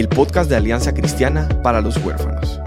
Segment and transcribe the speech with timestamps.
[0.00, 2.58] el podcast de Alianza Cristiana para los Huérfanos.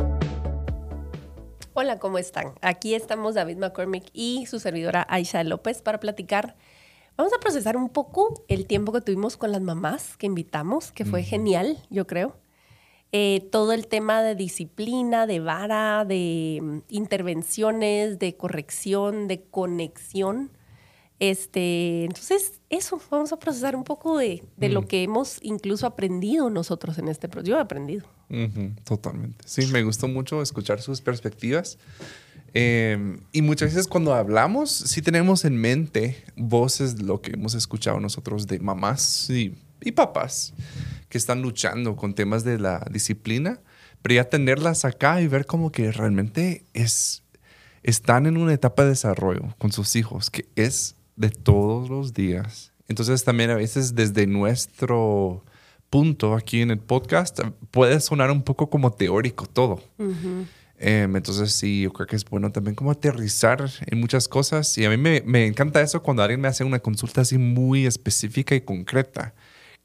[1.74, 2.54] Hola, ¿cómo están?
[2.62, 6.55] Aquí estamos David McCormick y su servidora Aisha López para platicar.
[7.18, 11.05] Vamos a procesar un poco el tiempo que tuvimos con las mamás que invitamos, que
[11.05, 12.38] fue genial, yo creo.
[13.12, 20.52] Eh, todo el tema de disciplina, de vara, de mm, intervenciones, de corrección, de conexión
[21.30, 24.88] este, entonces, eso, vamos a procesar un poco de, lo mm.
[24.88, 27.52] que hemos incluso aprendido nosotros en este proyecto.
[27.52, 28.05] Yo he aprendido.
[28.84, 29.38] totalmente.
[29.48, 31.77] Sí, me gustó mucho escuchar sus perspectivas.
[32.54, 38.01] Em, y muchas veces cuando hablamos, sí tenemos en mente voces, lo que hemos escuchado
[38.01, 40.54] nosotros de mamás y, y papás
[41.07, 43.62] que están luchando con temas de la disciplina,
[44.01, 47.24] pero ya tenerlas acá y ver como que realmente es,
[47.82, 52.72] están en una etapa de desarrollo con sus hijos, que es de todos los días.
[52.88, 55.44] Entonces también a veces desde nuestro
[55.90, 57.40] punto aquí en el podcast
[57.72, 59.82] puede sonar un poco como teórico todo.
[60.80, 64.78] Em, entonces sí, yo creo que es bueno también como aterrizar en muchas cosas.
[64.78, 67.86] Y a mí me, me, encanta eso cuando alguien me hace una consulta así muy
[67.86, 69.34] específica y concreta.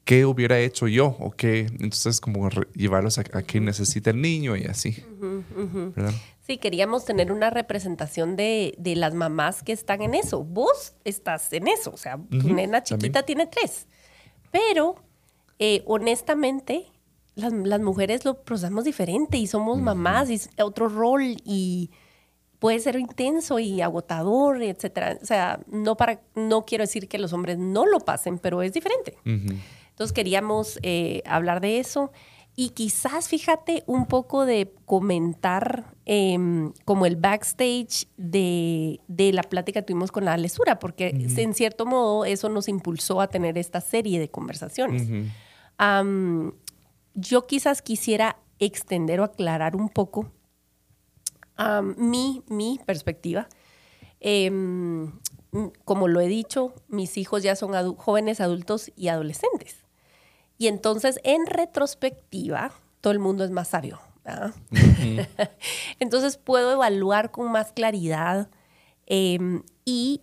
[0.03, 1.15] ¿Qué hubiera hecho yo?
[1.19, 1.67] ¿O qué?
[1.79, 5.03] Entonces como llevarlos a, a quien necesita el niño y así.
[5.95, 6.13] ¿verdad?
[6.49, 10.43] Sí, queríamos tener una representación de, las mamás que están en eso.
[10.43, 13.87] Vos estás en eso, o sea, tu nena chiquita tiene tres.
[14.49, 14.95] Pero,
[15.59, 16.87] eh, honestamente,
[17.35, 21.91] las, mujeres lo procesamos diferente y somos mamás y es otro rol y
[22.57, 25.19] puede ser intenso y agotador, etcétera.
[25.21, 28.73] O sea, no, para, no quiero decir que los hombres no lo pasen, pero es
[28.73, 29.19] diferente.
[29.23, 32.11] Entonces queríamos eh, hablar de eso
[32.59, 39.85] y quizás, fíjate, un poco de comentar em, como el backstage de, la plática que
[39.85, 44.19] tuvimos con la lesura, porque en cierto modo eso nos impulsó a tener esta serie
[44.19, 45.07] de conversaciones.
[47.13, 50.29] yo quizás quisiera extender o aclarar un poco
[51.95, 53.47] mi, mi perspectiva.
[54.19, 55.13] Em,
[55.85, 59.77] como lo he dicho, mis hijos ya son jóvenes, adultos y adolescentes.
[60.59, 62.71] Y entonces, en retrospectiva,
[63.01, 63.99] todo el mundo es más sabio.
[65.99, 68.49] entonces puedo evaluar con más claridad
[69.07, 70.21] em, y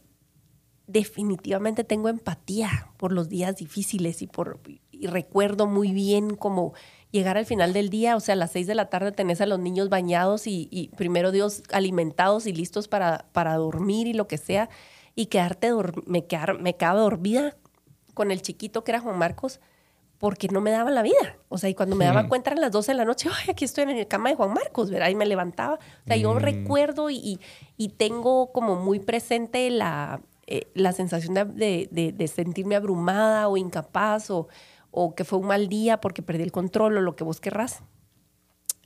[0.86, 4.60] definitivamente tengo empatía por los días difíciles y, por,
[4.92, 6.74] y recuerdo muy bien cómo
[7.10, 9.46] llegar al final del día, o sea, a las seis de la tarde tenés a
[9.46, 14.38] los niños bañados y, primero Dios alimentados y listos para, para dormir y lo que
[14.38, 14.68] sea,
[15.16, 15.72] y quedarte,
[16.04, 17.56] me, quedar, me quedaba dormida
[18.14, 19.60] con el chiquito que era Juan Marcos
[20.18, 21.38] porque no me daba la vida.
[21.48, 23.64] O sea, y cuando me daba cuenta eran las 12 de la noche, ay, aquí
[23.64, 25.10] estoy en el cama de Juan Marcos, ¿verdad?
[25.10, 25.74] Y me levantaba.
[25.74, 26.38] O sea, yo mm.
[26.38, 27.38] recuerdo y,
[27.76, 33.56] y, tengo como muy presente la, eh, la sensación de, de, de, sentirme abrumada o
[33.56, 34.48] incapaz o,
[34.90, 37.82] o, que fue un mal día porque perdí el control o lo que vos querrás.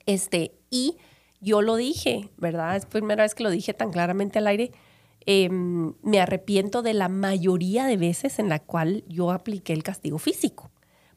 [0.05, 0.97] Este, y
[1.39, 2.75] yo lo dije, ¿verdad?
[2.75, 4.71] Es primera vez que lo dije tan claramente al aire.
[5.25, 10.17] Em, me arrepiento de la mayoría de veces en la cual yo apliqué el castigo
[10.17, 10.70] físico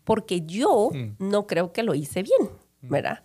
[0.05, 1.17] porque yo mm.
[1.19, 2.51] no creo que lo hice bien,
[2.83, 2.89] mm.
[2.89, 3.23] ¿verdad?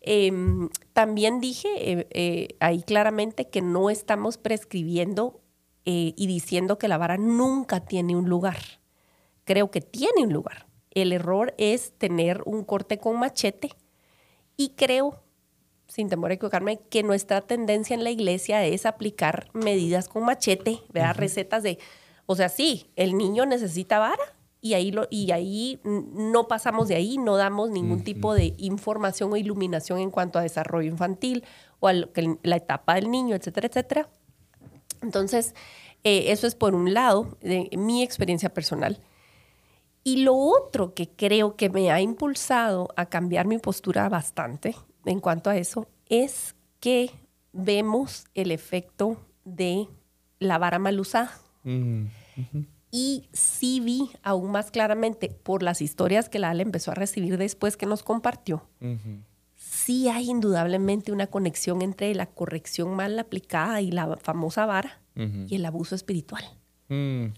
[0.00, 5.40] Em, también dije eh, eh, ahí claramente que no estamos prescribiendo
[5.84, 8.56] eh, y diciendo que la vara nunca tiene un lugar.
[9.44, 10.66] Creo que tiene un lugar.
[10.90, 13.70] El error es tener un corte con machete
[14.56, 15.22] y creo,
[15.86, 20.80] sin temor a equivocarme, que nuestra tendencia en la iglesia es aplicar medidas con machete,
[20.92, 21.16] ¿verdad?
[21.16, 21.78] Recetas de,
[22.26, 26.94] o sea, sí, el niño necesita vara, y ahí, lo, y ahí no pasamos de
[26.94, 31.44] ahí, no damos ningún tipo de información o iluminación en cuanto a desarrollo infantil
[31.80, 34.08] o a la etapa del niño, etcétera, etcétera.
[35.02, 35.56] Entonces,
[36.04, 39.00] eh, eso es por un lado de mi experiencia personal.
[40.04, 45.18] Y lo otro que creo que me ha impulsado a cambiar mi postura bastante en
[45.18, 47.10] cuanto a eso es que
[47.52, 49.88] vemos el efecto de
[50.38, 51.32] la vara mal usada.
[51.64, 52.06] Mm,
[52.94, 57.38] y sí vi aún más claramente por las historias que la Ale empezó a recibir
[57.38, 58.68] después que nos compartió.
[59.56, 65.54] Sí hay indudablemente una conexión entre la corrección mal aplicada y la famosa vara y
[65.56, 66.44] el abuso espiritual.
[66.88, 67.28] Mm,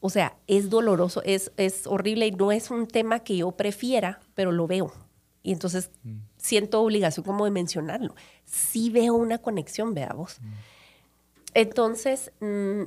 [0.00, 4.20] o sea, es doloroso, es, es horrible y no es un tema que yo prefiera,
[4.34, 4.94] pero lo veo.
[5.42, 5.90] Y entonces
[6.38, 8.14] siento obligación como de mencionarlo.
[8.46, 10.38] Sí veo una conexión, veamos.
[11.52, 12.82] Entonces, mm,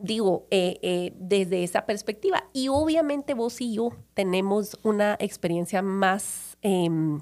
[0.00, 2.44] digo, eh, eh, desde esa perspectiva.
[2.52, 7.20] Y obviamente vos y yo tenemos una experiencia más em,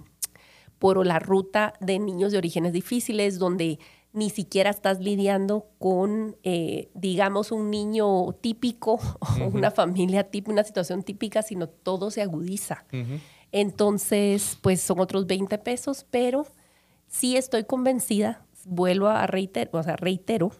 [0.78, 3.78] por la ruta de niños de orígenes difíciles, donde
[4.12, 8.98] ni siquiera estás lidiando con, eh, digamos, un niño típico
[9.40, 12.84] o una familia típica, una situación típica, sino todo se agudiza.
[13.52, 16.46] Entonces, pues son otros 20 pesos, pero
[17.08, 20.52] sí estoy convencida, vuelvo a reiterar, o sea, reitero,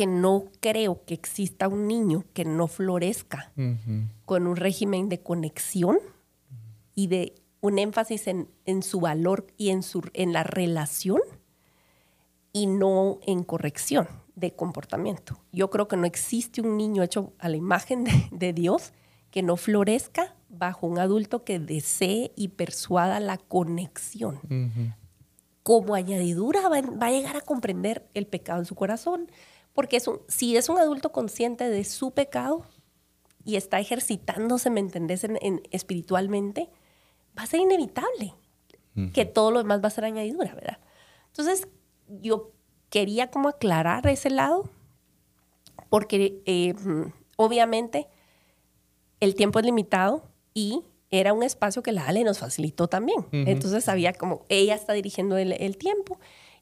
[0.00, 3.52] que no creo que exista un niño que no florezca
[4.24, 5.98] con un régimen de conexión
[6.94, 11.20] y de un énfasis en, su valor y en, su, en la relación
[12.50, 15.38] y no en corrección de comportamiento.
[15.52, 18.94] Yo creo que no existe un niño hecho a la imagen de, Dios
[19.30, 24.40] que no florezca bajo un adulto que desee y persuada la conexión.
[25.62, 29.30] Como añadidura va, a llegar a comprender el pecado en su corazón,
[29.72, 32.66] porque es si es un adulto consciente de su pecado
[33.44, 36.68] y está ejercitándose, ¿me entendés?, en, espiritualmente,
[37.38, 38.34] va a ser inevitable
[39.14, 40.78] que todo lo demás va a ser añadidura, ¿verdad?
[41.28, 41.68] Entonces,
[42.08, 42.52] yo
[42.90, 44.68] quería como aclarar ese lado,
[45.88, 46.74] porque eh,
[47.36, 48.08] obviamente
[49.20, 53.26] el tiempo es limitado y era un espacio que la Ale nos facilitó también.
[53.32, 56.20] Entonces sabía como ella está dirigiendo el, tiempo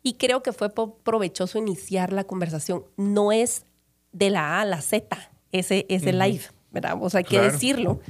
[0.08, 2.82] y creo que fue provechoso iniciar la conversación.
[2.96, 3.66] No es
[4.12, 5.06] de la A a la Z
[5.52, 6.96] ese, ese live, ¿verdad?
[6.98, 8.00] O sea, hay que decirlo.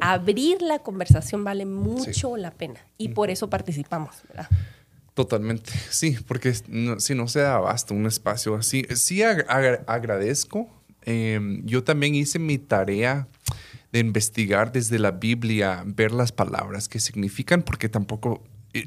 [0.00, 4.48] Abrir la conversación vale mucho la pena y por eso participamos, ¿verdad?
[5.14, 10.68] Totalmente, sí, porque si no se da abasto un espacio así, sí agradezco.
[11.02, 13.26] Em, yo también hice mi tarea
[13.90, 18.40] de investigar desde la Biblia, ver las palabras que significan, porque tampoco,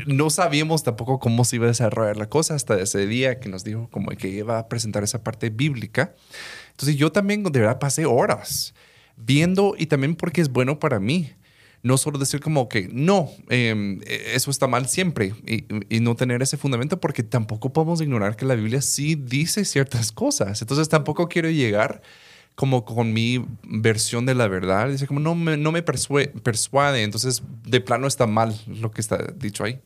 [0.05, 3.63] no sabíamos tampoco cómo se iba a desarrollar la cosa hasta ese día que nos
[3.63, 6.13] dijo como que iba a presentar esa parte bíblica.
[6.71, 8.73] Entonces yo también de verdad pasé horas
[9.15, 11.31] viendo y también porque es bueno para mí
[11.83, 15.65] no solo decir como que no, em, eso está mal siempre y,
[15.99, 20.61] no tener ese fundamento porque tampoco podemos ignorar que la Biblia sí dice ciertas cosas.
[20.61, 22.01] Entonces tampoco quiero llegar
[22.57, 24.89] como con mi versión de la verdad.
[24.89, 29.17] Dice como no me, no me persuade, entonces de plano está mal lo que está
[29.35, 29.79] dicho ahí.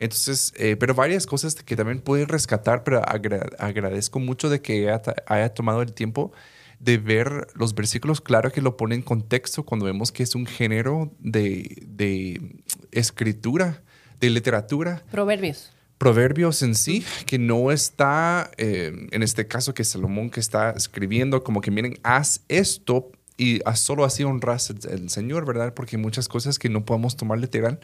[0.00, 4.94] Entonces, eh, pero varias cosas que también puedes rescatar, pero agradezco mucho de que
[5.26, 6.30] haya tomado el tiempo
[6.78, 10.44] de ver los versículos, claro que lo pone en contexto cuando vemos que es un
[10.44, 12.62] género de,
[12.92, 13.82] escritura,
[14.20, 15.02] de literatura.
[15.10, 15.72] Proverbios.
[16.00, 21.44] Proverbios en sí, que no está, eh, en este caso que Salomón que está escribiendo,
[21.44, 25.74] como que miren, haz esto y solo así honras el Señor, ¿verdad?
[25.74, 27.80] Porque hay muchas cosas que no podemos tomar literal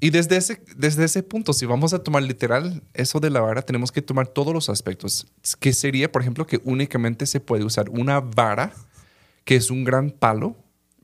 [0.00, 3.62] y desde ese, desde ese punto, si vamos a tomar literal eso de la vara,
[3.62, 5.26] tenemos que tomar todos los aspectos.
[5.58, 8.72] Que sería, por ejemplo, que únicamente se puede usar una vara,
[9.44, 10.56] que es un gran palo,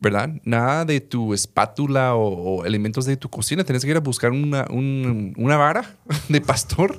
[0.03, 0.31] ¿verdad?
[0.45, 3.65] Nada de tu espátula o, elementos de tu cocina.
[3.65, 5.97] Tienes que ir a buscar una, una vara
[6.29, 6.99] de pastor,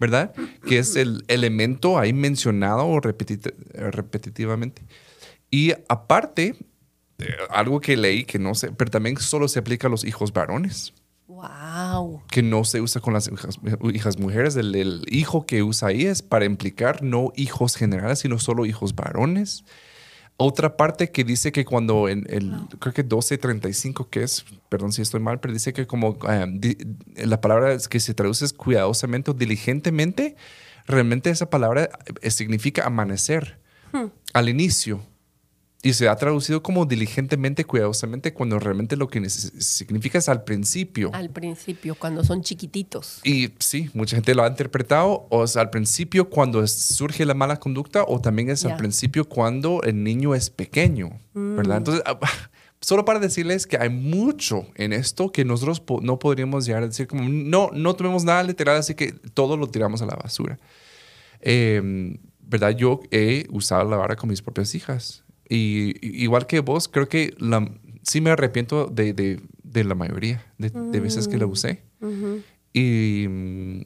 [0.00, 0.34] ¿verdad?
[0.66, 4.82] Que es el elemento ahí mencionado repetitivamente.
[5.50, 6.56] Y aparte,
[7.18, 10.32] eh, algo que leí que no sé, pero también solo se aplica a los hijos
[10.32, 10.92] varones.
[11.28, 12.22] Wow.
[12.28, 14.56] Que no se usa con las hijas, mujeres.
[14.56, 19.64] El, hijo que usa ahí es para implicar no hijos generales, sino solo hijos varones.
[20.36, 25.00] Otra parte que dice que cuando en el, creo que 1235, que es, perdón si
[25.00, 26.76] estoy mal, pero dice que como eh,
[27.24, 30.34] la palabra que se traduce es cuidadosamente o diligentemente,
[30.86, 31.88] realmente esa palabra
[32.20, 33.60] eh, significa amanecer
[33.92, 34.06] hmm.
[34.32, 35.02] al inicio
[35.84, 41.10] y se ha traducido como diligentemente, cuidadosamente, cuando realmente lo que significa es al principio.
[41.12, 43.20] Al principio, cuando son chiquititos.
[43.22, 47.58] Y sí, mucha gente lo ha interpretado, o es al principio cuando surge la mala
[47.58, 51.74] conducta, o también es al principio cuando el niño es pequeño, ¿verdad?
[51.74, 51.78] Mm.
[51.78, 52.18] Entonces, ah,
[52.80, 57.06] solo para decirles que hay mucho en esto que nosotros no podríamos llegar a decir
[57.06, 60.58] como, no, no tomemos nada literal, así que todo lo tiramos a la basura.
[61.42, 62.70] Em, ¿Verdad?
[62.70, 65.23] Yo he usado la vara con mis propias hijas
[65.54, 67.70] y igual que vos, creo que la,
[68.02, 71.82] sí me arrepiento de, de, la mayoría de, veces que la usé.
[72.72, 73.80] Y mm,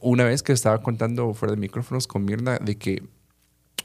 [0.00, 3.02] una vez que estaba contando fuera de micrófonos con Mirna de que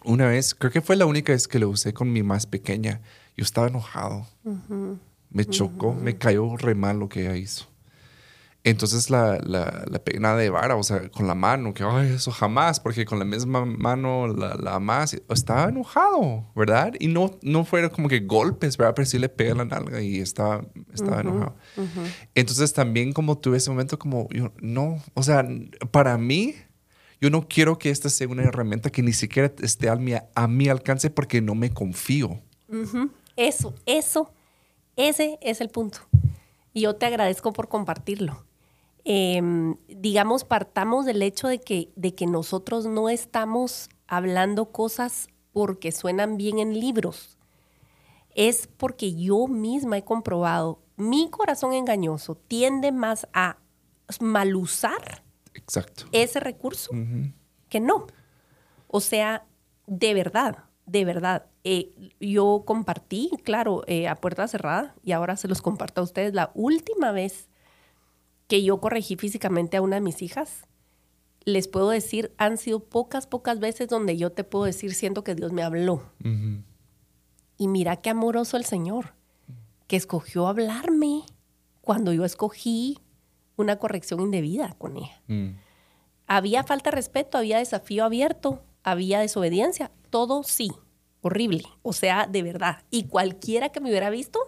[0.03, 3.01] una vez, creo que fue la única vez que la usé con mi más pequeña,
[3.37, 4.25] yo estaba enojado.
[5.29, 7.67] Me chocó, me cayó re mal lo que ella hizo.
[8.63, 12.29] Entonces la, la, la pena de vara, o sea, con la mano, que ay, eso
[12.31, 16.93] jamás, porque con la misma mano la, la más, estaba enojado, ¿verdad?
[16.99, 18.93] Y no, no fueron como que golpes, ¿verdad?
[18.95, 20.63] Pero sí le pega la nalga y estaba,
[20.93, 21.55] estaba enojado.
[22.35, 25.43] Entonces también como tuve ese momento como, yo, no, o sea,
[25.89, 26.53] para mí,
[27.19, 30.47] yo no quiero que esta sea una herramienta que ni siquiera esté a mi, a
[30.47, 32.39] mi alcance porque no me confío.
[33.35, 34.31] Eso, eso,
[34.95, 35.99] ese es el punto.
[36.73, 38.45] Y yo te agradezco por compartirlo.
[39.03, 45.91] Em, digamos, partamos del hecho de que, de que nosotros no estamos hablando cosas porque
[45.91, 47.37] suenan bien en libros.
[48.35, 53.57] Es porque yo misma he comprobado, mi corazón engañoso tiende más a
[54.19, 56.05] malusar Exacto.
[56.11, 56.91] ese recurso
[57.69, 58.07] que no.
[58.87, 59.45] O sea,
[59.87, 61.45] de verdad, de verdad.
[61.63, 66.33] Eh, yo compartí, claro, eh, a puerta cerrada, y ahora se los comparto a ustedes,
[66.33, 67.49] la última vez
[68.51, 70.67] que yo corregí físicamente a una de mis hijas,
[71.45, 75.35] les puedo decir, han sido pocas, pocas veces donde yo te puedo decir, siento que
[75.35, 76.03] Dios me habló.
[77.57, 79.13] Y mira qué amoroso el Señor,
[79.87, 81.21] que escogió hablarme
[81.79, 82.99] cuando yo escogí
[83.55, 85.21] una corrección indebida con ella.
[85.27, 85.51] Mm.
[86.27, 90.73] Había falta de respeto, había desafío abierto, había desobediencia, todo sí,
[91.21, 92.83] horrible, o sea, de verdad.
[92.89, 94.41] Y cualquiera que me hubiera visto,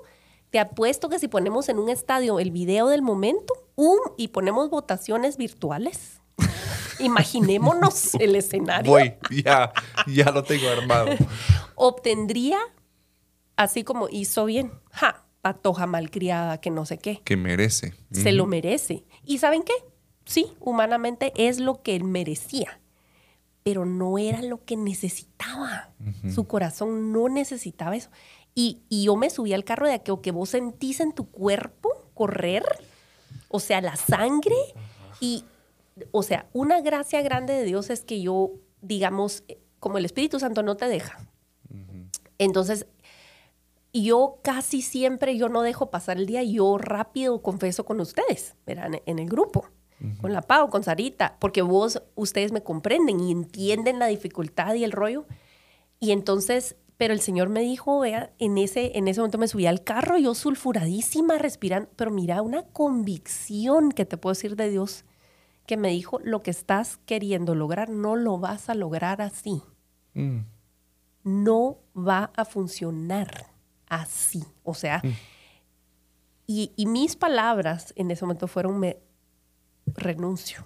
[0.54, 4.70] te apuesto que si ponemos en un estadio el video del momento um, y ponemos
[4.70, 6.22] votaciones virtuales,
[7.00, 9.74] imaginémonos el escenario, Voy, ya,
[10.06, 11.08] ya lo tengo armado.
[11.76, 12.60] obtendría,
[13.56, 17.20] así como hizo bien, ja, patoja malcriada, que no sé qué.
[17.26, 17.96] Que merece.
[18.12, 19.06] se lo merece.
[19.26, 19.74] ¿Y saben qué?
[20.26, 22.80] Sí, humanamente es lo que él merecía,
[23.64, 25.90] pero no era lo que necesitaba.
[26.32, 28.12] Su corazón no necesitaba eso.
[28.56, 31.90] Y, y yo me subí al carro de aquello que vos sentís en tu cuerpo
[32.14, 32.64] correr,
[33.50, 34.56] o sea, la sangre.
[35.20, 35.46] Y,
[36.12, 40.40] o sea, una gracia grande de Dios es que yo, digamos, eh, como el Espíritu
[40.40, 41.18] Santo no te deja.
[42.38, 42.88] Entonces,
[43.94, 49.00] yo casi siempre, yo no dejo pasar el día, yo rápido confieso con ustedes, verán,
[49.06, 49.70] en el grupo,
[50.20, 54.84] con la Pau, con Sarita, porque vos, ustedes me comprenden y entienden la dificultad y
[54.84, 55.26] el rollo.
[56.00, 59.66] Y entonces, pero el Señor me dijo, vea, en ese, en ese momento me subí
[59.66, 65.06] al carro, yo sulfuradísima, respirando, pero mira, una convicción que te puedo decir de Dios,
[65.66, 69.62] que me dijo, lo que estás queriendo lograr, no lo vas a lograr así.
[70.14, 70.40] Mm.
[71.24, 73.48] No va a funcionar
[73.88, 74.44] así.
[74.64, 75.02] O sea,
[76.46, 78.98] y, y mis palabras en ese momento fueron, me
[79.86, 80.64] renuncio.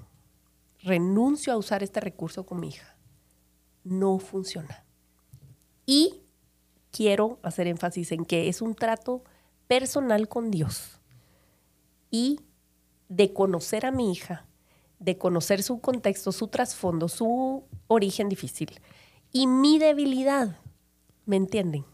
[0.81, 2.97] Renuncio a usar este recurso con mi hija.
[3.83, 4.86] No funciona.
[5.87, 6.21] Y
[6.91, 9.23] quiero hacer énfasis en que es un trato
[9.67, 10.99] personal con Dios
[12.11, 12.41] y
[13.09, 14.45] de conocer a mi hija,
[14.99, 18.81] de conocer su contexto, su trasfondo, su origen difícil
[19.31, 20.59] y mi debilidad.
[21.25, 21.85] ¿Me entienden?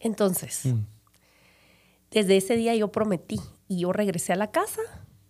[0.00, 0.62] Entonces,
[2.10, 4.80] desde ese día yo prometí y yo regresé a la casa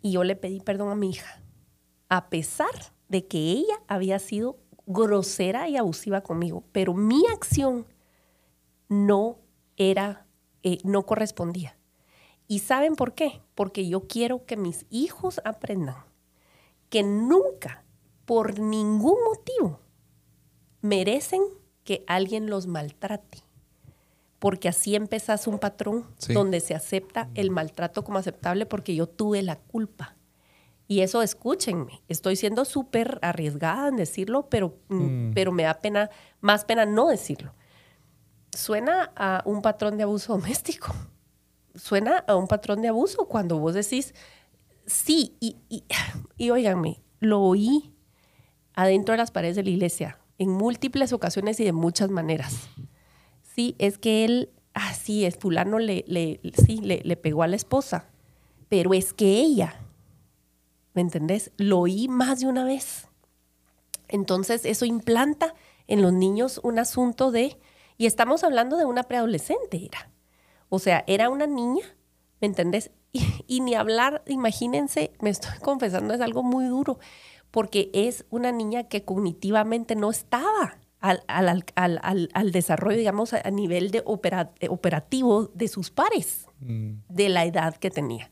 [0.01, 1.43] y yo le pedí perdón a mi hija,
[2.09, 2.71] a pesar
[3.09, 7.87] de que ella había sido grosera y abusiva conmigo, pero mi acción
[8.89, 9.39] no
[9.77, 10.27] era,
[10.63, 11.77] eh, no correspondía.
[12.49, 13.43] ¿Y saben por qué?
[13.55, 15.97] Porque yo quiero que mis hijos aprendan
[16.89, 17.85] que nunca,
[18.25, 19.81] por ningún motivo,
[20.81, 21.43] merecen
[21.83, 23.39] que alguien los maltrate.
[24.39, 26.33] Porque así empezás un patrón Sí.
[26.33, 30.15] donde se acepta el maltrato como aceptable porque yo tuve la culpa.
[30.89, 36.11] Y eso, escúchenme, estoy siendo súper arriesgada en decirlo, pero, mm, pero me da pena,
[36.41, 37.55] más pena no decirlo.
[38.53, 40.95] Suena a un patrón de abuso doméstico.
[41.75, 44.15] Suena a un patrón de abuso cuando vos decís,
[44.87, 45.85] sí, y, y,
[46.37, 47.93] y óiganme, lo oí
[48.75, 52.69] adentro de las paredes de la iglesia en múltiples ocasiones y de muchas maneras.
[53.43, 57.57] Sí, es que él, así es, fulano le, le, sí, le, le pegó a la
[57.57, 58.11] esposa,
[58.69, 59.81] pero es que ella,
[60.97, 61.53] ¿me entendés?
[61.59, 63.07] Lo oí más de una vez.
[64.09, 65.55] Entonces eso implanta
[65.87, 67.59] en los niños un asunto de,
[67.99, 70.11] y estamos hablando de una preadolescente, era.
[70.69, 71.85] O sea, era una niña,
[72.41, 72.91] ¿me entendés?
[73.13, 76.99] Y, y ni hablar, imagínense, me estoy confesando, es algo muy duro,
[77.51, 83.43] porque es una niña que cognitivamente no estaba al, al- al- al- desarrollo, digamos, a,
[83.45, 88.31] a nivel de opera- operativo de sus pares, de la edad que tenía.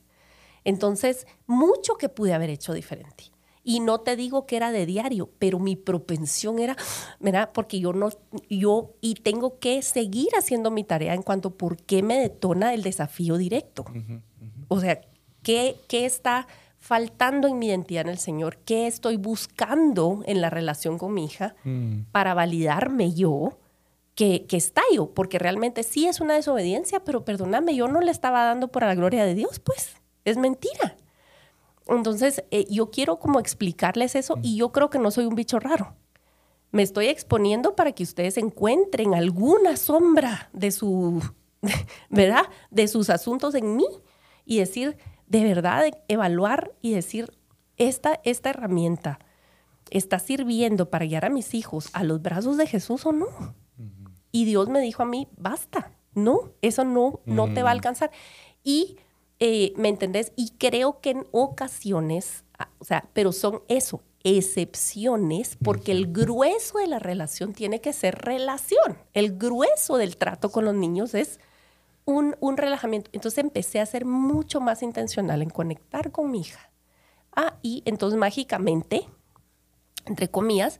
[0.65, 3.25] Entonces, mucho que pude haber hecho diferente.
[3.63, 6.77] Y no te digo que era de diario, pero mi propensión era,
[7.19, 7.51] ¿verdad?
[7.55, 8.11] Porque yo no,
[8.51, 12.75] yo, y tengo que seguir haciendo mi tarea en cuanto a por qué me detona
[12.75, 13.87] el desafío directo.
[14.69, 15.01] O sea,
[15.45, 18.57] ¿Qué, qué está faltando en mi identidad en el Señor?
[18.65, 21.55] ¿Qué estoy buscando en la relación con mi hija
[22.11, 23.59] para validarme yo?
[24.17, 28.45] Que, que estallo, porque realmente sí es una desobediencia, pero perdóname, yo no le estaba
[28.45, 30.97] dando por la gloria de Dios, pues es mentira.
[31.87, 35.59] Entonces, eh, yo quiero como explicarles eso y yo creo que no soy un bicho
[35.59, 35.95] raro.
[36.71, 41.23] Me estoy exponiendo para que ustedes encuentren alguna sombra de su,
[42.09, 42.45] ¿verdad?
[42.71, 43.87] De sus asuntos en mí
[44.45, 47.31] y decir, de verdad, evaluar y decir,
[47.77, 49.19] esta, esta herramienta
[49.91, 53.55] está sirviendo para guiar a mis hijos a los brazos de Jesús o no.
[54.33, 58.11] Y Dios me dijo a mí, basta, no, eso no, no te va a alcanzar.
[58.65, 58.97] Y
[59.41, 60.33] eh, ¿me entendés?
[60.37, 66.79] Y creo que en ocasiones, ah, o sea, pero son eso, excepciones, porque el grueso
[66.79, 68.99] de la relación tiene que ser relación.
[69.13, 71.41] El grueso del trato con los niños es
[72.05, 73.11] un, un relajamiento.
[73.13, 76.71] Entonces empecé a ser mucho más intencional en conectar con mi hija.
[77.37, 79.07] Ah, y entonces mágicamente,
[80.07, 80.79] entre comillas,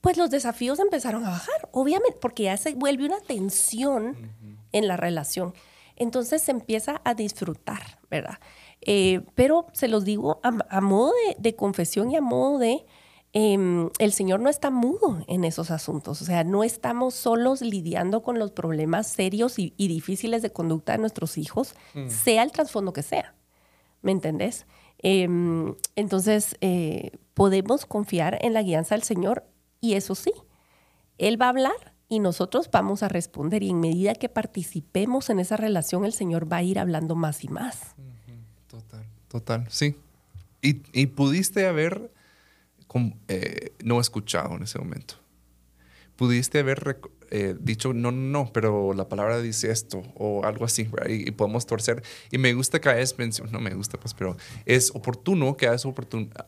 [0.00, 4.30] pues los desafíos empezaron a bajar, obviamente, porque ya se vuelve una tensión
[4.72, 5.54] en la relación
[5.96, 8.38] entonces se empieza a disfrutar, ¿verdad?
[8.80, 12.84] Eh, pero se los digo a, modo de, confesión y a modo de,
[13.32, 18.22] em, el Señor no está mudo en esos asuntos, o sea, no estamos solos lidiando
[18.22, 22.08] con los problemas serios y, difíciles de conducta de nuestros hijos, mm.
[22.08, 23.34] sea el trasfondo que sea,
[24.02, 24.66] ¿me entendés?
[24.98, 29.44] Em, entonces, eh, podemos confiar en la guianza del Señor
[29.80, 30.32] y eso sí,
[31.18, 35.40] Él va a hablar y nosotros vamos a responder y en medida que participemos en
[35.40, 37.94] esa relación, el Señor va a ir hablando más y más.
[38.68, 39.96] Total, total, sí.
[40.60, 42.10] Y, pudiste haber
[43.28, 45.16] eh, no escuchado en ese momento.
[46.16, 51.30] Pudiste haber eh, dicho, no, no, pero la palabra dice esto o algo así, y,
[51.32, 52.02] podemos torcer.
[52.30, 55.86] Y me gusta que hayas mencionado, no me gusta, pues, pero es oportuno que hayas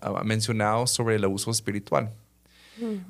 [0.01, 2.15] ah, mencionado sobre el abuso espiritual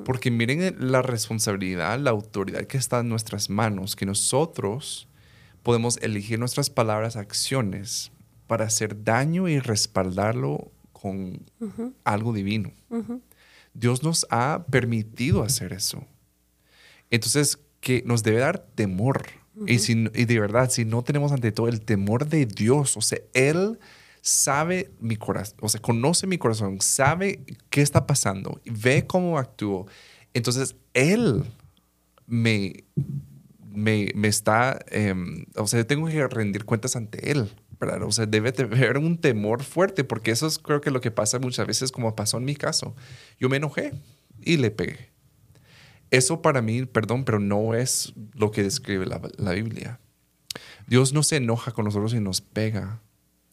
[0.05, 5.09] porque miren la responsabilidad, la autoridad que está en nuestras manos, que nosotros
[5.63, 8.13] podemos elegir nuestras palabras, acciones
[8.47, 11.43] para hacer daño y respaldarlo con
[12.05, 12.73] algo divino.
[13.75, 16.05] Dios nos ha permitido hacer eso.
[17.11, 19.27] Entonces, que nos debe dar temor.
[19.67, 23.01] y, si, y de verdad, si no tenemos ante todo el temor de Dios, o
[23.01, 23.79] sea, Él
[24.27, 29.87] sabe mi corazón, o sea, conoce mi corazón, sabe qué está pasando, ve cómo actúo.
[30.35, 31.45] Entonces, Él
[32.27, 32.85] me,
[33.71, 37.49] me, me está, em, o sea, tengo que rendir cuentas ante Él.
[37.79, 38.03] ¿verdad?
[38.05, 41.39] O sea, debe haber un temor fuerte, porque eso es creo que lo que pasa
[41.39, 42.97] muchas veces, como pasó en mi caso.
[43.39, 43.93] Yo me enojé
[44.41, 45.11] y le pegué.
[46.11, 50.01] Eso para mí, perdón, pero no es lo que describe la, la Biblia.
[50.87, 53.03] Dios no se enoja con nosotros y nos pega.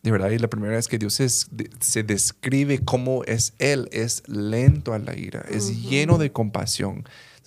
[0.03, 4.93] De verdad, y la primera vez que Dios se describe cómo es Él, es lento
[4.93, 7.05] a la ira, es lleno de compasión.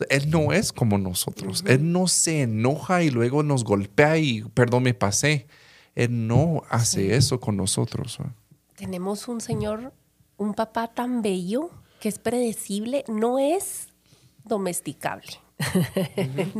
[0.08, 1.64] Él no es como nosotros.
[1.66, 5.46] Él no se enoja y luego nos golpea y, perdón, me pasé.
[5.94, 8.18] Él no hace eso con nosotros.
[8.74, 9.92] Tenemos un Señor,
[10.38, 13.88] un papá tan bello que es predecible, no es
[14.44, 15.45] domesticable.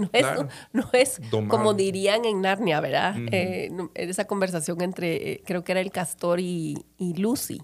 [0.73, 3.15] no, es, como dirían en Narnia, ¿verdad?
[3.31, 7.61] Eh, esa conversación entre, eh, creo que era el castor y, Lucy.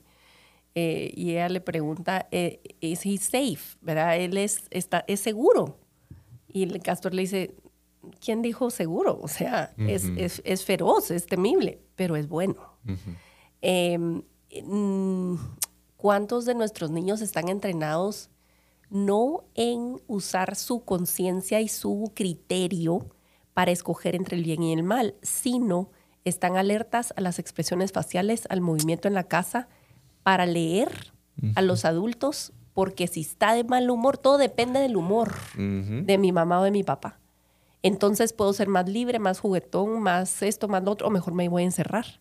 [0.74, 3.76] Eh, y ella le pregunta, ¿es he safe?
[3.80, 4.18] ¿Verdad?
[4.18, 5.78] Él es, está, es seguro.
[6.48, 7.54] Y el castor le dice,
[8.20, 9.18] ¿quién dijo seguro?
[9.22, 12.76] O sea, es, feroz, es temible, pero es bueno.
[13.62, 14.22] Em,
[14.64, 15.36] mm,
[15.96, 18.28] ¿Cuántos de nuestros niños están entrenados
[18.92, 23.06] no en usar su conciencia y su criterio
[23.54, 25.90] para escoger entre el bien y el mal, sino
[26.24, 29.68] están alertas a las expresiones faciales, al movimiento en la casa,
[30.22, 31.12] para leer
[31.56, 36.30] a los adultos, porque si está de mal humor, todo depende del humor de mi
[36.30, 37.18] mamá o de mi papá.
[37.82, 41.48] Entonces puedo ser más libre, más juguetón, más esto, más lo otro, o mejor me
[41.48, 42.20] voy a encerrar.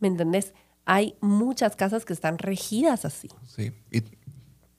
[0.00, 0.54] ¿Me entendés?
[0.86, 3.28] Hay muchas casas que están regidas así.
[3.46, 4.02] Sí, y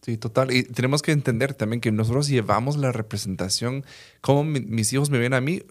[0.01, 0.51] Sí, total.
[0.51, 3.83] Y tenemos que entender también que nosotros llevamos la representación,
[4.21, 5.61] como mis hijos me ven a mí,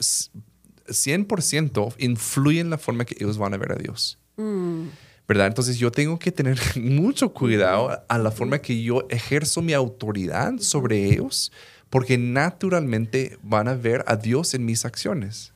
[0.89, 4.19] 100% influye en la forma que ellos van a ver a Dios.
[4.37, 4.89] Mm.
[5.27, 5.47] ¿Verdad?
[5.47, 10.59] Entonces yo tengo que tener mucho cuidado a la forma que yo ejerzo mi autoridad
[10.59, 11.53] sobre ellos,
[11.91, 15.53] porque naturalmente van a ver a Dios en mis acciones.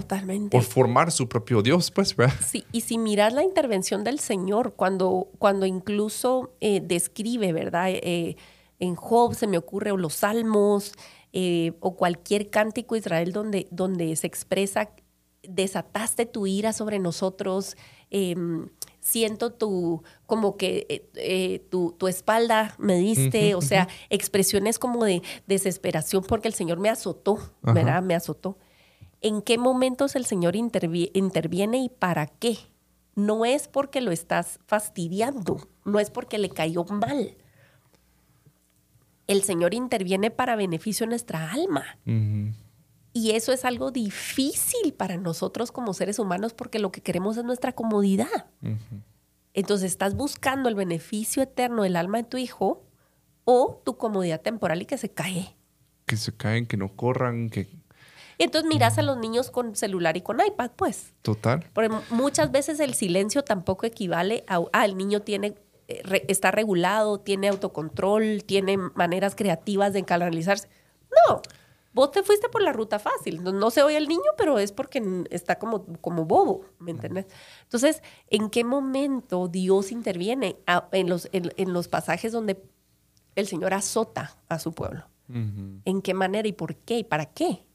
[0.00, 0.56] Totalmente.
[0.56, 2.34] Por formar su propio Dios, pues, ¿verdad?
[2.46, 7.90] Sí, y si miras la intervención del Señor, cuando, cuando incluso eh, describe, ¿verdad?
[7.90, 8.36] Eh,
[8.78, 10.92] en Job se me ocurre, o los Salmos,
[11.32, 14.90] eh, o cualquier cántico Israel donde, donde se expresa,
[15.42, 17.76] desataste tu ira sobre nosotros,
[18.10, 18.68] em,
[19.00, 25.04] siento tu, como que eh, eh, tu, tu, espalda me diste, o sea, expresiones como
[25.04, 28.02] de desesperación porque el Señor me azotó, ¿verdad?
[28.02, 28.56] Me azotó.
[29.20, 32.58] ¿En qué momentos el Señor interviene y para qué?
[33.14, 37.36] No es porque lo estás fastidiando, no es porque le cayó mal.
[39.26, 41.98] El Señor interviene para beneficio de nuestra alma.
[43.12, 47.44] Y eso es algo difícil para nosotros como seres humanos porque lo que queremos es
[47.44, 48.50] nuestra comodidad.
[49.54, 52.84] Entonces estás buscando el beneficio eterno del alma de tu hijo
[53.44, 55.56] o tu comodidad temporal y que se cae.
[56.04, 57.66] Que se caen, que no corran, que...
[58.38, 61.14] Y entonces miras a los niños con celular y con iPad, pues.
[61.22, 61.68] Total.
[61.72, 65.54] Porque muchas veces el silencio tampoco equivale a, ah, el niño tiene,
[65.88, 70.68] eh, está regulado, tiene autocontrol, tiene maneras creativas de canalizarse.
[71.28, 71.40] No,
[71.92, 73.42] vos te fuiste por la ruta fácil.
[73.42, 77.26] No, se oye el niño, pero es porque está como, como bobo, ¿me entiendes?
[77.62, 80.58] Entonces, ¿en qué momento Dios interviene
[80.92, 82.62] en, los, en, los pasajes donde
[83.34, 85.08] el Señor azota a su pueblo?
[85.28, 87.66] ¿En qué manera y por qué y para qué?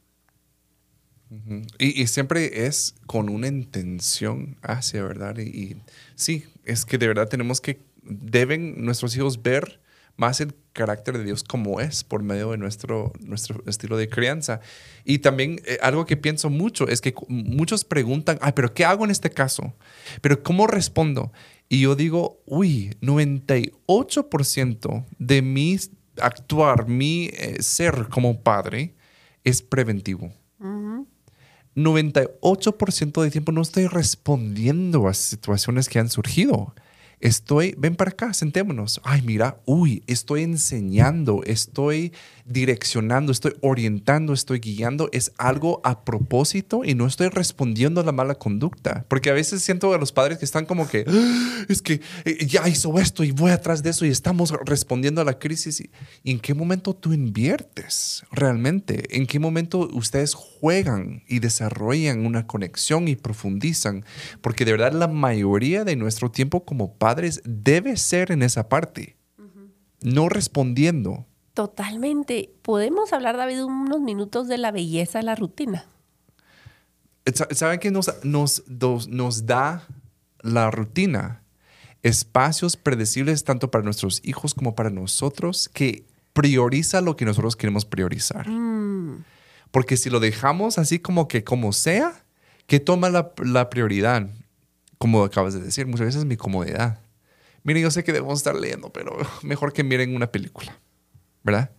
[1.79, 5.37] Y, siempre es con una intención hacia, ¿verdad?
[5.37, 5.77] Y,
[6.15, 9.79] sí, es que de verdad tenemos que, deben nuestros hijos ver
[10.17, 14.59] más el carácter de Dios como es por medio de nuestro, nuestro estilo de crianza.
[15.05, 19.05] Y también eh, algo que pienso mucho es que muchos preguntan, ay, pero ¿qué hago
[19.05, 19.73] en este caso?
[20.21, 21.31] Pero ¿cómo respondo?
[21.69, 25.77] Y yo digo, uy, 98% de mi
[26.19, 28.95] actuar, mi eh, ser como padre
[29.43, 30.31] es preventivo.
[31.75, 36.73] 98% de tiempo no estoy respondiendo a situaciones que han surgido
[37.21, 38.99] estoy, ven para acá, sentémonos.
[39.03, 42.11] Ay, mira, uy, estoy enseñando, estoy
[42.51, 45.09] direccionando, estoy orientando, estoy guiando.
[45.11, 49.05] Es algo a propósito y no estoy respondiendo a la mala conducta.
[49.07, 52.45] Porque a veces siento a los padres que están como que, ah, es que eh,
[52.45, 55.81] ya hizo esto y voy atrás de eso y estamos respondiendo a la crisis.
[56.23, 59.17] ¿Y en qué momento tú inviertes realmente?
[59.17, 64.05] ¿En qué momento ustedes juegan y desarrollan una conexión y profundizan?
[64.41, 69.17] Porque de verdad la mayoría de nuestro tiempo como padres debe ser en esa parte,
[70.01, 71.27] no respondiendo.
[71.53, 72.49] Totalmente.
[72.61, 75.85] Podemos hablar, David, unos minutos de la belleza de la rutina.
[77.51, 78.63] ¿Saben qué nos, nos,
[79.07, 79.85] nos da
[80.41, 81.43] la rutina?
[82.03, 87.85] Espacios predecibles tanto para nuestros hijos como para nosotros que prioriza lo que nosotros queremos
[87.85, 88.49] priorizar.
[88.49, 89.23] Mm.
[89.69, 92.23] Porque si lo dejamos así como que como sea,
[92.65, 94.29] ¿qué toma la, la prioridad?
[95.01, 96.99] como acabas de decir, muchas veces mi comodidad.
[97.63, 100.77] Miren, yo sé que debemos estar leyendo, pero mejor que miren una película,
[101.43, 101.71] ¿verdad?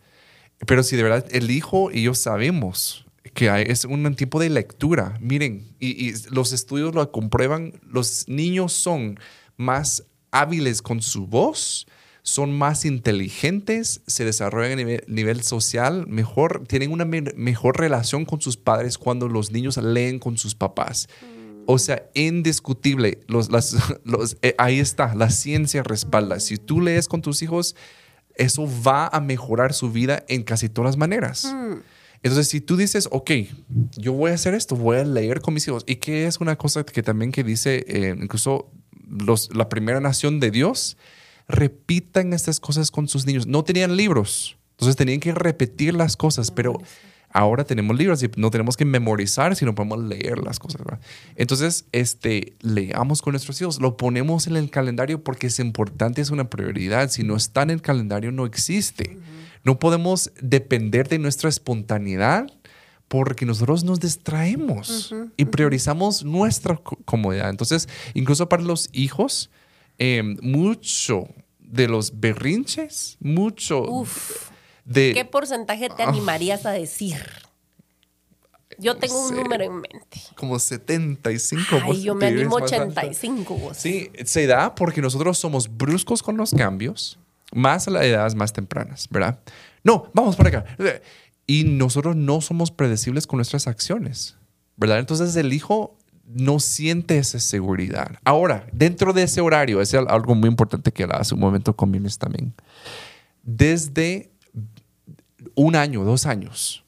[0.67, 5.19] Pero si de verdad el hijo y yo sabemos que es un tipo de lectura,
[5.21, 9.19] miren, y, los estudios lo comprueban, los niños son
[9.57, 11.87] más hábiles con su voz,
[12.23, 18.57] son más inteligentes, se desarrollan a nivel, social mejor, tienen una mejor relación con sus
[18.57, 21.09] padres cuando los niños leen con sus papás.
[21.67, 23.21] O sea, indiscutible.
[23.29, 23.49] Los,
[24.43, 26.41] eh, ahí está, la ciencia respalda.
[26.41, 27.77] Si tú lees con tus hijos,
[28.37, 31.53] eso va a mejorar su vida en casi todas las maneras.
[31.53, 31.81] Hmm.
[32.23, 33.31] Entonces, si tú dices, ok,
[33.97, 36.57] yo voy a hacer esto, voy a leer con mis hijos, y que es una
[36.57, 38.71] cosa que también que dice eh, incluso
[39.09, 40.97] los, la primera nación de Dios,
[41.49, 43.47] repitan estas cosas con sus niños.
[43.47, 46.81] No tenían libros, entonces tenían que repetir las cosas, pero
[47.33, 50.83] Ahora tenemos libros y no tenemos que memorizar, sino podemos leer las cosas.
[51.35, 56.31] Entonces, este, leamos con nuestros hijos, lo ponemos en el calendario porque es importante, es
[56.31, 57.09] una prioridad.
[57.09, 59.19] Si no está en el calendario, no existe.
[59.65, 62.53] No podemos depender de nuestra espontaneidad
[63.09, 67.49] porque nosotros nos distraemos y priorizamos nuestra comodidad.
[67.49, 69.51] Entonces, incluso para los hijos,
[69.99, 71.29] em, mucho
[71.61, 73.83] de los berrinches, mucho...
[73.83, 74.52] Uf
[74.91, 76.09] ¿Qué porcentaje te ah.
[76.09, 77.17] animarías a decir?
[78.79, 80.21] Yo tengo un número en mente.
[80.35, 81.77] Como 75.
[81.85, 83.73] Ay, yo me animo 85.
[83.75, 87.19] Sí, se da porque nosotros somos bruscos con los cambios,
[87.53, 89.39] más a las edades más tempranas, ¿verdad?
[89.85, 90.65] No, vamos para acá.
[91.47, 94.37] Y nosotros no somos predecibles con nuestras acciones,
[94.77, 94.99] ¿verdad?
[94.99, 98.19] Entonces el hijo no siente esa seguridad.
[98.25, 102.55] Ahora, dentro de ese horario, es algo muy importante que hace un momento con también.
[103.43, 104.32] Desde
[105.55, 106.85] un año, dos años,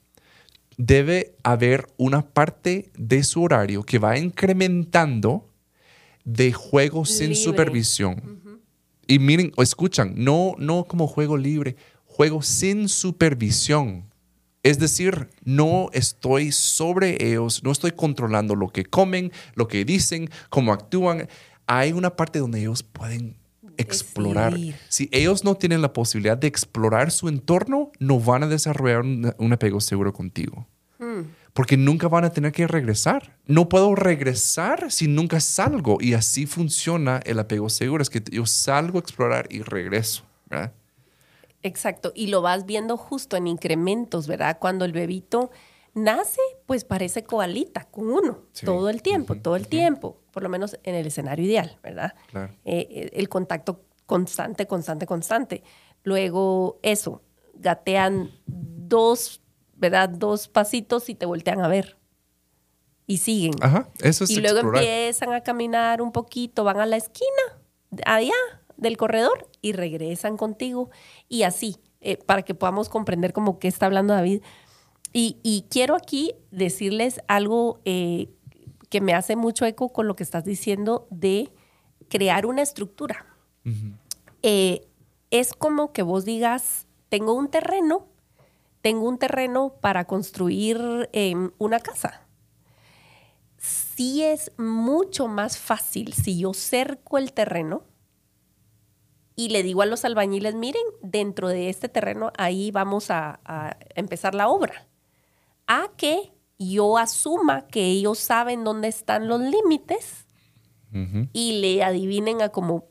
[0.76, 5.48] debe haber una parte de su horario que va incrementando
[6.24, 8.40] de juegos sin supervisión.
[9.06, 14.10] Y miren, o escuchan, no, no como juego libre, juego sin supervisión.
[14.62, 20.30] Es decir, no estoy sobre ellos, no estoy controlando lo que comen, lo que dicen,
[20.48, 21.28] cómo actúan.
[21.66, 23.36] hay una parte donde ellos pueden
[23.78, 24.52] explorar.
[24.52, 24.76] Decidir.
[24.88, 29.34] Si ellos no tienen la posibilidad de explorar su entorno, no van a desarrollar un,
[29.38, 30.66] un apego seguro contigo.
[31.52, 33.36] Porque nunca van a tener que regresar.
[33.46, 35.98] No puedo regresar si nunca salgo.
[36.00, 38.02] Y así funciona el apego seguro.
[38.02, 40.24] Es que yo salgo a explorar y regreso.
[40.50, 40.72] ¿verdad?
[41.62, 44.58] Exacto, y lo vas viendo justo en incrementos, ¿verdad?
[44.60, 45.50] Cuando el bebito
[45.94, 48.66] nace, pues parece coalita con uno, Sí.
[48.66, 52.14] todo el tiempo, todo el tiempo, por lo menos en el escenario ideal, ¿verdad?
[52.32, 52.52] Claro.
[52.64, 55.62] Eh, eh, el contacto constante, constante, constante.
[56.02, 57.22] Luego eso,
[57.54, 59.40] gatean dos,
[59.76, 60.08] ¿verdad?
[60.08, 61.96] Dos pasitos y te voltean a ver.
[63.06, 63.52] Y siguen.
[63.60, 64.82] Ajá, eso es y luego explorar.
[64.82, 67.62] empiezan a caminar un poquito, van a la esquina,
[68.04, 68.34] allá
[68.76, 70.90] del corredor, y regresan contigo.
[71.28, 74.42] Y así, eh, para que podamos comprender como qué está hablando David.
[75.12, 78.30] Y, y quiero aquí decirles algo eh,
[78.94, 81.50] que me hace mucho eco con lo que estás diciendo de
[82.08, 83.26] crear una estructura.
[84.42, 84.86] Eh,
[85.32, 88.06] es como que vos digas, tengo un terreno,
[88.82, 92.24] tengo un terreno para construir em, una casa
[93.96, 97.84] sí es mucho más fácil si yo cerco el terreno
[99.36, 103.76] y le digo a los albañiles, miren, dentro de este terreno ahí vamos a, a
[103.96, 104.86] empezar la obra.
[105.66, 106.33] A que
[106.68, 110.26] yo asuma que ellos saben dónde están los límites
[111.32, 112.86] y le adivinen a como,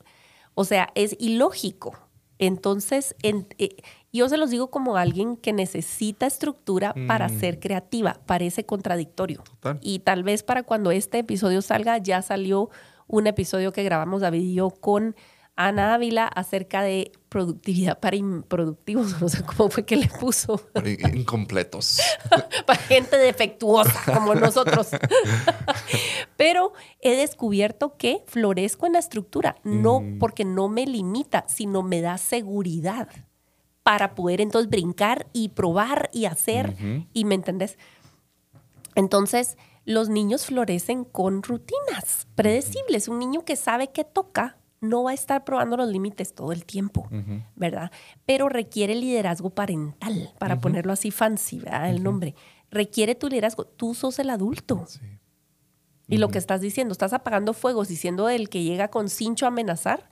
[0.54, 1.98] o sea, es ilógico.
[2.38, 3.76] Entonces, en- eh,
[4.12, 8.20] yo se los digo como alguien que necesita estructura para ser creativa.
[8.26, 9.42] Parece contradictorio.
[9.42, 9.78] Total.
[9.80, 12.68] Y tal vez para cuando este episodio salga, ya salió
[13.06, 15.16] un episodio que grabamos David y yo con
[15.56, 19.14] Ana Ávila acerca de productividad para improductivos.
[19.20, 20.60] No sé cómo fue que le puso.
[21.12, 22.00] Incompletos.
[22.66, 24.88] para gente defectuosa como nosotros.
[26.36, 32.00] Pero he descubierto que florezco en la estructura, no porque no me limita, sino me
[32.00, 33.08] da seguridad
[33.82, 36.74] para poder entonces brincar y probar y hacer.
[37.12, 37.78] Y me entendés.
[38.94, 43.08] Entonces, los niños florecen con rutinas predecibles.
[43.08, 44.58] Un niño que sabe que toca
[44.88, 47.08] no va a estar probando los límites todo el tiempo,
[47.56, 47.90] ¿verdad?
[48.26, 51.90] Pero requiere liderazgo parental, para ponerlo así fancy, ¿verdad?
[51.90, 52.34] El nombre.
[52.70, 53.64] Requiere tu liderazgo.
[53.64, 54.84] Tú sos el adulto.
[54.88, 55.00] Sí.
[56.06, 59.46] Y lo que estás diciendo, estás apagando fuegos y siendo el que llega con cincho
[59.46, 60.10] a amenazar,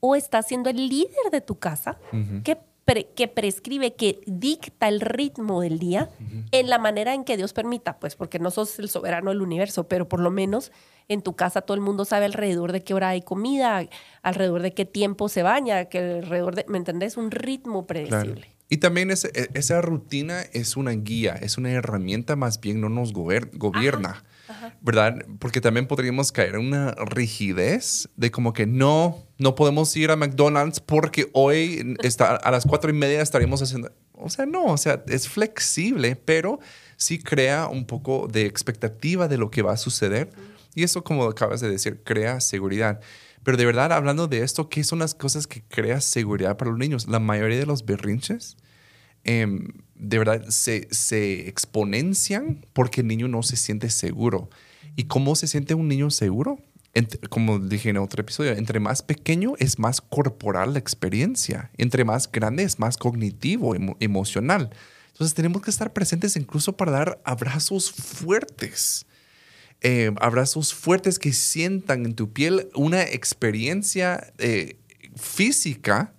[0.00, 1.98] o estás siendo el líder de tu casa
[2.42, 6.10] que, pre- que prescribe, que dicta el ritmo del día
[6.52, 9.88] en la manera en que Dios permita, pues porque no sos el soberano del universo,
[9.88, 10.72] pero por lo menos
[11.08, 13.86] en tu casa todo el mundo sabe alrededor de qué hora hay comida,
[14.22, 17.16] alrededor de qué tiempo se baña, que alrededor de, ¿me entendés?
[17.16, 18.08] Un ritmo Claro.
[18.08, 18.48] predecible.
[18.70, 22.88] Y también ese- e- esa rutina es una guía, es una herramienta más bien, no
[22.88, 24.24] nos gober- gobierna,
[24.80, 25.24] ¿verdad?
[25.38, 30.16] Porque también podríamos caer en una rigidez de como que no, no podemos ir a
[30.16, 33.92] McDonald's porque hoy está, a las cuatro y media estaremos haciendo...
[34.12, 36.60] O sea, no, o sea, es flexible, pero
[36.96, 40.30] sí crea un poco de expectativa de lo que va a suceder.
[40.74, 43.00] Y eso, como acabas de decir, crea seguridad.
[43.44, 46.78] Pero de verdad, hablando de esto, ¿qué son las cosas que crea seguridad para los
[46.78, 47.06] niños?
[47.08, 48.56] La mayoría de los berrinches,
[49.22, 54.50] em, de verdad, se, se exponencian porque el niño no se siente seguro.
[54.96, 56.58] ¿Y cómo se siente un niño seguro?
[56.94, 62.04] Ent- como dije en otro episodio, entre más pequeño es más corporal la experiencia, entre
[62.04, 64.70] más grande es más cognitivo, emo- emocional.
[65.08, 69.06] Entonces tenemos que estar presentes incluso para dar abrazos fuertes
[69.80, 74.76] eh, abrazos fuertes que sientan en tu piel una experiencia eh,
[75.14, 76.14] física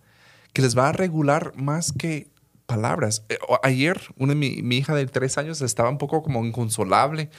[0.53, 2.27] que les va a regular más que
[2.65, 3.25] palabras.
[3.29, 7.29] Eh, ayer, una mi, mi hija de tres años estaba un poco como inconsolable.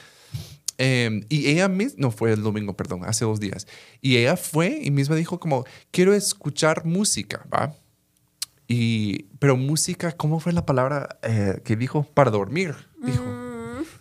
[0.77, 3.67] eh, y ella misma, no fue el domingo, perdón, hace dos días.
[4.01, 7.75] Y ella fue y misma dijo como, quiero escuchar música, ¿va?
[8.67, 12.03] Y, pero música, ¿cómo fue la palabra eh, que dijo?
[12.13, 13.23] Para dormir, dijo.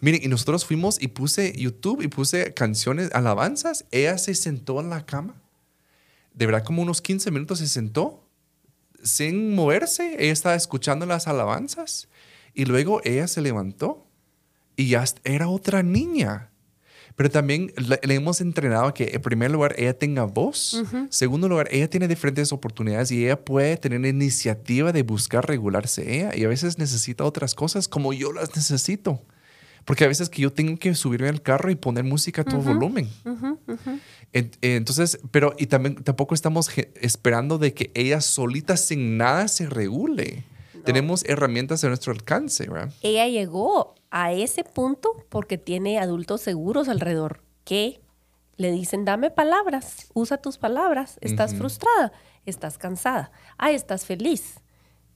[0.00, 3.86] Miren, y nosotros fuimos y puse YouTube y puse canciones, alabanzas.
[3.90, 5.34] Ella se sentó en la cama.
[6.34, 8.25] De verdad, como unos 15 minutos se sentó
[9.06, 10.16] sin moverse.
[10.18, 12.08] Ella estaba escuchando las alabanzas.
[12.54, 14.06] Y luego ella se levantó
[14.76, 16.50] y ya era otra niña.
[17.16, 20.84] Pero también le, le hemos entrenado a que, en primer lugar, ella tenga voz.
[21.08, 26.36] Segundo lugar, ella tiene diferentes oportunidades y ella puede tener iniciativa de buscar regularse ella.
[26.36, 29.22] Y a veces necesita otras cosas como yo las necesito.
[29.86, 32.60] Porque a veces que yo tengo que subirme al carro y poner música a todo
[32.60, 33.08] volumen.
[34.32, 36.68] En- Entonces, pero y también tampoco estamos
[37.00, 40.44] esperando de que ella solita sin nada se regule.
[40.84, 42.92] Tenemos herramientas a nuestro alcance, ¿verdad?
[43.02, 48.00] Ella llegó a ese punto porque tiene adultos seguros alrededor que
[48.56, 52.12] le dicen, dame palabras, usa tus palabras, estás frustrada,
[52.44, 54.60] estás cansada, ah, estás feliz.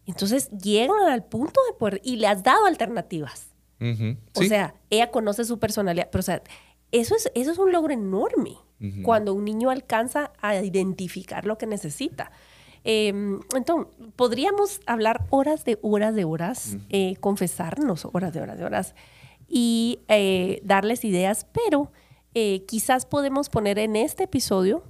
[0.06, 3.46] Entonces llegan al punto de poder, y le has dado alternativas.
[4.34, 6.42] O sea, ella conoce su personalidad, pero o sea,
[6.92, 8.56] eso es, eso es un logro enorme
[9.02, 12.30] cuando un niño alcanza a identificar lo que necesita.
[12.82, 18.64] Em, entonces, podríamos hablar horas de horas de horas, eh, confesarnos horas de horas de
[18.64, 18.94] horas
[19.48, 21.92] y eh, darles ideas, pero
[22.32, 24.84] eh, quizás podemos poner en este episodio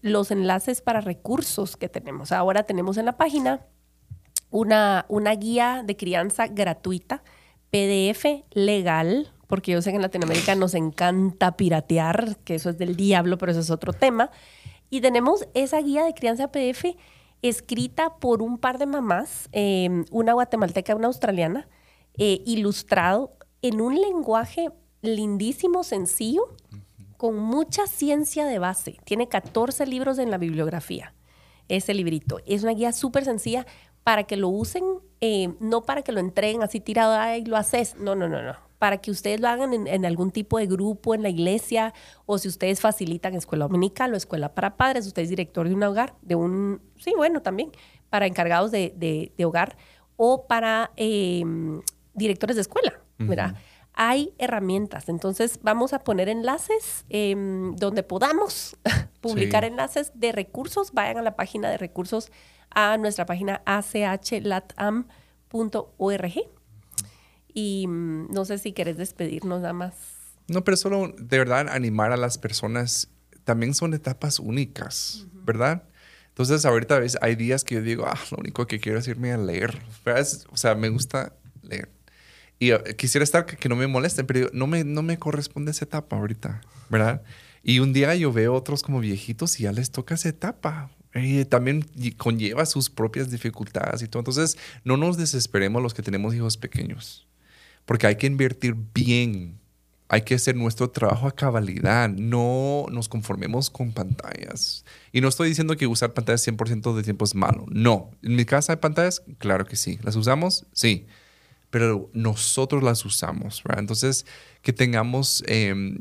[0.00, 2.30] los enlaces para recursos que tenemos.
[2.30, 3.66] Ahora tenemos en la página
[4.50, 7.24] una, una guía de crianza gratuita,
[7.70, 12.96] PDF legal, porque yo sé que en Latinoamérica nos encanta piratear, que eso es del
[12.96, 14.30] diablo, pero eso es otro tema.
[14.90, 16.96] Y tenemos esa guía de crianza PDF
[17.42, 21.68] escrita por un par de mamás, em, una guatemalteca una australiana,
[22.18, 24.68] eh, ilustrado en un lenguaje
[25.02, 26.42] lindísimo, sencillo,
[27.16, 28.98] con mucha ciencia de base.
[29.04, 31.14] Tiene 14 libros en la bibliografía,
[31.68, 32.40] ese librito.
[32.46, 33.66] Es una guía súper sencilla
[34.04, 34.84] para que lo usen,
[35.20, 37.96] eh, no para que lo entreguen así tirado y lo haces.
[37.96, 41.22] No, no, no, no para que ustedes lo hagan en, algún tipo de grupo en
[41.22, 41.92] la iglesia
[42.24, 45.82] o si ustedes facilitan escuela dominical o escuela para padres, usted es director de un
[45.82, 47.72] hogar, de un, sí, bueno, también,
[48.08, 49.76] para encargados de, hogar
[50.16, 51.82] o para em,
[52.14, 53.54] directores de escuela, ¿verdad?
[53.92, 58.78] Hay herramientas, entonces vamos a poner enlaces em, donde podamos
[59.20, 60.92] publicar enlaces de recursos.
[60.92, 62.32] Vayan a la página de recursos,
[62.70, 65.12] a nuestra página achlatam.org
[67.52, 69.94] y mm, no sé si querés despedirnos nada más.
[70.48, 73.08] No, pero solo de verdad animar a las personas.
[73.44, 75.84] También son etapas únicas, ¿verdad?
[76.28, 79.38] Entonces, ahorita hay días que yo digo, ah, lo único que quiero es irme a
[79.38, 79.78] leer.
[80.50, 81.90] O sea, me gusta leer.
[82.58, 85.84] Y eh, quisiera estar que, no me molesten, pero no me, no me corresponde esa
[85.84, 87.22] etapa ahorita, ¿verdad?
[87.62, 90.90] Y un día yo veo otros como viejitos y ya les toca esa etapa.
[91.14, 91.84] Y también
[92.16, 94.20] conlleva sus propias dificultades y todo.
[94.20, 97.26] Entonces, no nos desesperemos los que tenemos hijos pequeños
[97.90, 99.58] porque hay que invertir bien.
[100.08, 102.08] Hay que hacer nuestro trabajo a cabalidad.
[102.08, 104.84] No nos conformemos con pantallas.
[105.10, 107.66] Y no estoy diciendo que usar pantallas 100% de tiempo es malo.
[107.68, 108.12] No.
[108.22, 109.24] ¿En mi casa hay pantallas?
[109.38, 109.98] Claro que sí.
[110.02, 110.66] ¿Las usamos?
[110.72, 111.06] Sí.
[111.70, 113.60] Pero nosotros las usamos.
[113.76, 114.24] Entonces,
[114.62, 115.42] que tengamos...
[115.48, 115.98] Em,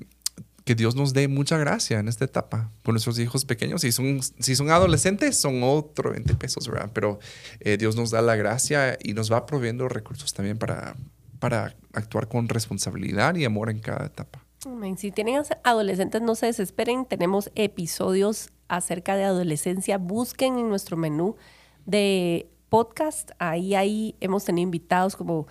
[0.70, 3.82] que Dios nos dé mucha gracia en esta etapa con nuestros hijos pequeños.
[3.82, 6.92] Si son, si son adolescentes, son otro 20 pesos, ¿verdad?
[6.94, 7.18] Pero
[7.60, 10.96] eh, Dios nos da la gracia y nos va proveyendo recursos también para,
[11.40, 14.46] para actuar con responsabilidad y amor en cada etapa.
[14.98, 17.06] Si tienen adolescentes, no se desesperen.
[17.06, 19.98] Tenemos episodios acerca de adolescencia.
[19.98, 21.36] Busquen en nuestro menú
[21.88, 23.32] de podcast.
[23.40, 25.48] Ahí, ahí hemos tenido invitados como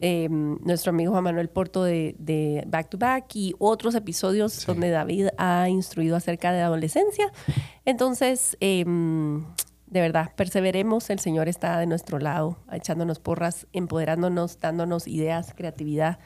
[0.00, 5.28] em, nuestro amigo Juan Manuel Porto de, Back to Back y otros episodios donde David
[5.38, 7.32] ha instruido acerca de adolescencia.
[7.84, 9.44] Entonces, em,
[9.86, 16.18] de verdad, perseveremos, el Señor está de nuestro lado, echándonos porras, empoderándonos, dándonos ideas, creatividad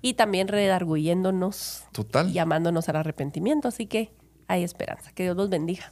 [0.00, 2.30] y también redarguyéndonos Total.
[2.30, 3.68] y llamándonos al arrepentimiento.
[3.68, 4.12] Así que
[4.46, 5.12] hay esperanza.
[5.12, 5.90] Que Dios los bendiga.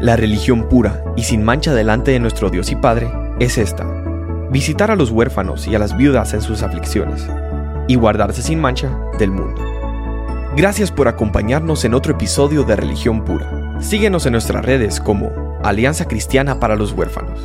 [0.00, 4.05] La religión pura y sin mancha delante de nuestro Dios y Padre es esta.
[4.50, 7.26] Visitar a los huérfanos y a las viudas en sus aflicciones
[7.88, 9.60] y guardarse sin mancha del mundo.
[10.56, 13.80] Gracias por acompañarnos en otro episodio de Religión Pura.
[13.80, 17.40] Síguenos en nuestras redes como Alianza Cristiana para los Huérfanos.